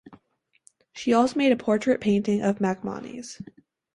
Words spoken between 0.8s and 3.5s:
She also made a portrait painting of MacMonnies.